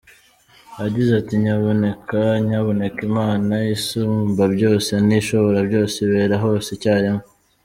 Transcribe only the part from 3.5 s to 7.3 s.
ni Isumbabyose, ni Ishoborabyose, Ibera hose icyarimwe.